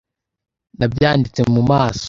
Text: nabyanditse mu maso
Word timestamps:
nabyanditse 0.77 1.41
mu 1.53 1.61
maso 1.69 1.99